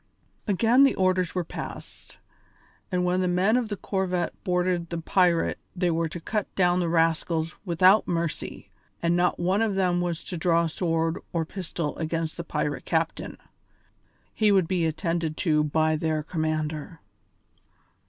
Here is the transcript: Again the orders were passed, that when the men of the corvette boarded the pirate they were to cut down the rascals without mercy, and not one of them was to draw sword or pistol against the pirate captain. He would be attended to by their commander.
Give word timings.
Again 0.47 0.81
the 0.83 0.95
orders 0.95 1.35
were 1.35 1.43
passed, 1.43 2.17
that 2.89 3.01
when 3.03 3.21
the 3.21 3.27
men 3.27 3.55
of 3.55 3.69
the 3.69 3.77
corvette 3.77 4.33
boarded 4.43 4.89
the 4.89 4.97
pirate 4.97 5.59
they 5.75 5.91
were 5.91 6.09
to 6.09 6.19
cut 6.19 6.47
down 6.55 6.79
the 6.79 6.89
rascals 6.89 7.55
without 7.65 8.07
mercy, 8.07 8.71
and 9.03 9.15
not 9.15 9.39
one 9.39 9.61
of 9.61 9.75
them 9.75 10.01
was 10.01 10.23
to 10.23 10.37
draw 10.37 10.65
sword 10.65 11.19
or 11.33 11.45
pistol 11.45 11.95
against 11.97 12.35
the 12.35 12.43
pirate 12.43 12.85
captain. 12.85 13.37
He 14.33 14.51
would 14.51 14.67
be 14.67 14.87
attended 14.87 15.37
to 15.45 15.65
by 15.65 15.95
their 15.97 16.23
commander. 16.23 16.99